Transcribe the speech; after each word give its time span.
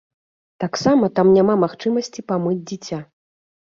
Таксама 0.63 1.11
там 1.19 1.27
няма 1.37 1.55
магчымасці 1.65 2.27
памыць 2.33 2.59
дзіця. 2.73 2.99